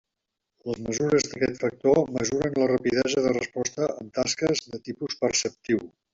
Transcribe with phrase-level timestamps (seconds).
[0.69, 5.87] Les mesures d'aquest factor mesuren la rapidesa de resposta en tasques de tipus perceptiu.